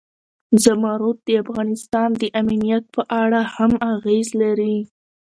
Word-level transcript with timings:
زمرد 0.63 1.17
د 1.27 1.29
افغانستان 1.43 2.09
د 2.21 2.23
امنیت 2.41 2.83
په 2.95 3.01
اړه 3.21 3.41
هم 3.55 3.71
اغېز 3.93 4.27
لري. 4.41 4.77